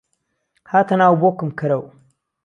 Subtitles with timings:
[0.71, 1.85] هاته ناو بۆکم کهرهو